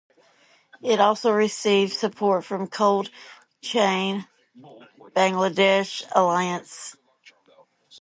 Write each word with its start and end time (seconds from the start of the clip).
It 0.81 0.99
also 0.99 1.31
received 1.31 1.93
support 1.93 2.43
from 2.43 2.65
Cold 2.69 3.11
Chain 3.61 4.25
Bangladesh 5.13 6.03
Alliance. 6.15 6.95